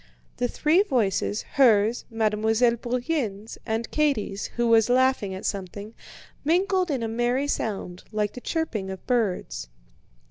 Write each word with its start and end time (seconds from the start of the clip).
The 0.37 0.47
three 0.47 0.81
voices, 0.81 1.43
hers, 1.43 2.05
Mademoiselle 2.09 2.77
Bourienne's, 2.77 3.59
and 3.67 3.91
Katie's, 3.91 4.47
who 4.55 4.67
was 4.67 4.89
laughing 4.89 5.35
at 5.35 5.45
something, 5.45 5.93
mingled 6.43 6.89
in 6.89 7.03
a 7.03 7.07
merry 7.07 7.47
sound, 7.47 8.03
like 8.11 8.33
the 8.33 8.41
chirping 8.41 8.89
of 8.89 9.05
birds. 9.05 9.69